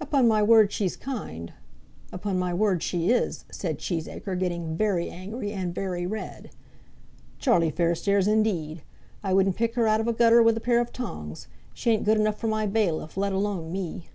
"Upon 0.00 0.26
my 0.26 0.42
word 0.42 0.72
she's 0.72 0.96
kind. 0.96 1.52
Upon 2.12 2.36
my 2.36 2.52
word 2.52 2.82
she 2.82 3.12
is," 3.12 3.44
said 3.52 3.78
Cheesacre, 3.78 4.34
getting 4.36 4.76
very 4.76 5.08
angry 5.08 5.52
and 5.52 5.72
very 5.72 6.04
red. 6.08 6.50
"Charlie 7.38 7.70
Fairstairs, 7.70 8.26
indeed! 8.26 8.82
I 9.22 9.32
wouldn't 9.32 9.54
pick 9.54 9.76
her 9.76 9.86
out 9.86 10.00
of 10.00 10.08
a 10.08 10.12
gutter 10.12 10.42
with 10.42 10.56
a 10.56 10.60
pair 10.60 10.80
of 10.80 10.92
tongs. 10.92 11.46
She 11.72 11.90
ain't 11.92 12.02
good 12.04 12.18
enough 12.18 12.36
for 12.38 12.48
my 12.48 12.66
bailiff, 12.66 13.16
let 13.16 13.32
alone 13.32 13.70
me." 13.70 14.08